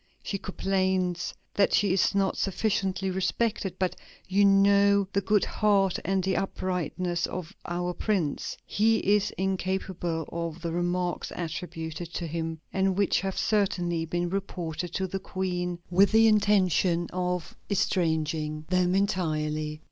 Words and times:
She 0.23 0.39
complains 0.39 1.31
that 1.53 1.75
she 1.75 1.93
is 1.93 2.15
not 2.15 2.35
sufficiently 2.35 3.11
respected. 3.11 3.75
But 3.77 3.95
you 4.27 4.43
know 4.45 5.07
the 5.13 5.21
good 5.21 5.45
heart 5.45 5.99
and 6.03 6.23
the 6.23 6.37
uprightness 6.37 7.27
of 7.27 7.53
our 7.67 7.93
Prince; 7.93 8.57
he 8.65 8.97
is 8.97 9.29
incapable 9.37 10.27
of 10.31 10.59
the 10.63 10.71
remarks 10.71 11.31
attributed 11.35 12.11
to 12.15 12.25
him, 12.25 12.59
and 12.73 12.97
which 12.97 13.21
have 13.21 13.37
certainly 13.37 14.03
been 14.05 14.31
reported 14.31 14.91
to 14.95 15.05
the 15.05 15.19
Queen 15.19 15.77
with 15.91 16.11
the 16.11 16.27
intention 16.27 17.07
of 17.13 17.55
estranging 17.69 18.65
them 18.69 18.95
entirely." 18.95 19.79